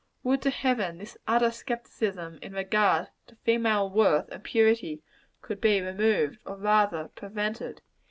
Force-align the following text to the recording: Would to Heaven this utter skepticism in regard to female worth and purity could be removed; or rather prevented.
Would 0.23 0.41
to 0.41 0.49
Heaven 0.49 0.97
this 0.97 1.15
utter 1.27 1.51
skepticism 1.51 2.39
in 2.41 2.53
regard 2.53 3.09
to 3.27 3.35
female 3.43 3.87
worth 3.87 4.29
and 4.31 4.43
purity 4.43 5.03
could 5.43 5.61
be 5.61 5.79
removed; 5.79 6.39
or 6.43 6.57
rather 6.57 7.09
prevented. 7.09 7.83